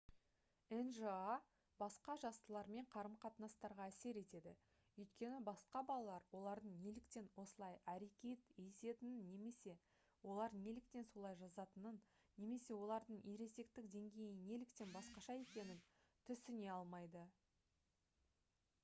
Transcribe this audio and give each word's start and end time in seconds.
нжа 0.77 1.15
басқа 1.81 2.13
жастылармен 2.21 2.85
қарым-қатынастарға 2.93 3.85
әсер 3.91 4.17
етеді 4.21 4.53
өйткені 5.03 5.41
басқа 5.49 5.83
балалар 5.91 6.23
олардың 6.39 6.79
неліктен 6.85 7.27
осылай 7.43 7.77
әрекет 7.93 8.47
ететінін 8.63 9.19
немесе 9.33 9.75
олар 10.35 10.55
неліктен 10.63 11.05
солай 11.11 11.37
жазатынын 11.43 11.99
немесе 12.45 12.77
олардың 12.79 13.19
ересектік 13.35 13.91
деңгейі 13.97 14.33
неліктен 14.49 14.97
басқаша 14.97 15.37
екенін 15.43 15.85
түсіне 16.31 16.73
алмайды 16.79 17.27